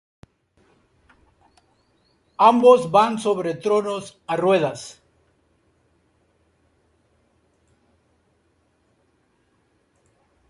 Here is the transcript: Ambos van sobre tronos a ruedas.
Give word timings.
Ambos 2.45 2.87
van 2.95 3.19
sobre 3.25 3.53
tronos 3.65 4.07
a 4.25 4.35
ruedas. 4.43 4.87